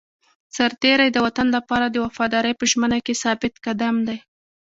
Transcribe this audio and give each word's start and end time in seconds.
سرتېری 0.55 1.09
د 1.11 1.17
وطن 1.25 1.47
لپاره 1.57 1.85
د 1.89 1.95
وفادارۍ 2.05 2.53
په 2.57 2.65
ژمنه 2.71 2.97
کې 3.05 3.19
ثابت 3.23 3.53
قدم 3.65 3.95
دی. 4.07 4.17